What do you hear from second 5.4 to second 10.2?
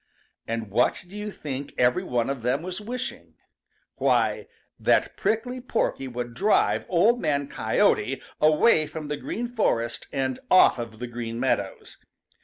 Porky would drive Old Man Coyote away from the Green Forest